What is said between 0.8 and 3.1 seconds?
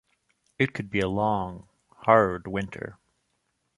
be a long, hard winter.